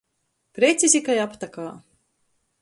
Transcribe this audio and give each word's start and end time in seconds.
Precizi 0.59 1.01
kai 1.09 1.19
aptykā. 1.27 1.67